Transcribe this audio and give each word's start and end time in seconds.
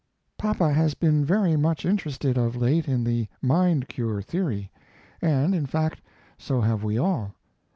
Papa 0.35 0.73
has 0.73 0.95
been 0.95 1.23
very 1.23 1.55
much 1.55 1.85
interested 1.85 2.35
of 2.35 2.55
late 2.55 2.87
in 2.87 3.03
the 3.03 3.27
"mind 3.39 3.87
cure" 3.87 4.19
theory. 4.19 4.71
And, 5.21 5.53
in 5.53 5.67
fact, 5.67 6.01
so 6.39 6.59
have 6.59 6.83
we 6.83 6.97
all. 6.97 7.35